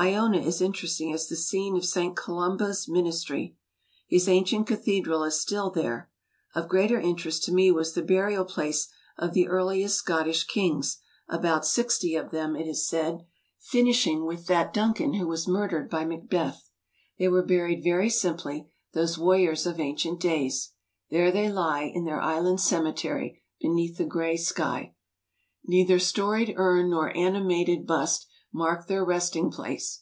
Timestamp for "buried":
17.44-17.82